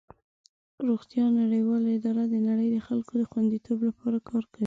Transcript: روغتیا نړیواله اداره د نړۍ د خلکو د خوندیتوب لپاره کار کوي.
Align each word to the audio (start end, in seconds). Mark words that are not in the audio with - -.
روغتیا 0.87 1.25
نړیواله 1.41 1.89
اداره 1.97 2.23
د 2.27 2.35
نړۍ 2.47 2.67
د 2.71 2.77
خلکو 2.87 3.13
د 3.19 3.23
خوندیتوب 3.31 3.79
لپاره 3.89 4.17
کار 4.29 4.43
کوي. 4.51 4.59